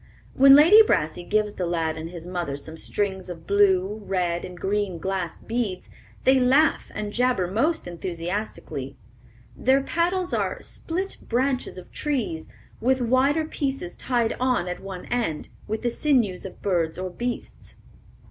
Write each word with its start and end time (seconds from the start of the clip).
When 0.33 0.55
Lady 0.55 0.81
Brassey 0.81 1.21
gives 1.23 1.53
the 1.53 1.67
lad 1.67 1.95
and 1.95 2.09
his 2.09 2.25
mother 2.25 2.57
some 2.57 2.75
strings 2.75 3.29
of 3.29 3.45
blue, 3.45 4.01
red, 4.03 4.43
and 4.43 4.59
green 4.59 4.97
glass 4.97 5.39
beads, 5.39 5.91
they 6.23 6.39
laugh 6.39 6.89
and 6.95 7.13
jabber 7.13 7.45
most 7.45 7.87
enthusiastically. 7.87 8.97
Their 9.55 9.83
paddles 9.83 10.33
are 10.33 10.59
"split 10.63 11.17
branches 11.29 11.77
of 11.77 11.91
trees, 11.91 12.47
with 12.79 12.99
wider 12.99 13.45
pieces 13.45 13.95
tied 13.95 14.35
on 14.39 14.67
at 14.67 14.79
one 14.79 15.05
end, 15.05 15.49
with 15.67 15.83
the 15.83 15.91
sinews 15.91 16.47
of 16.47 16.63
birds 16.63 16.97
or 16.97 17.11
beasts." 17.11 17.75